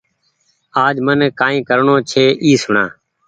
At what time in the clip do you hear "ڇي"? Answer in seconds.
2.09-2.25